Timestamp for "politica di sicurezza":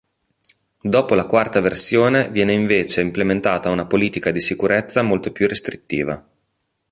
3.85-5.03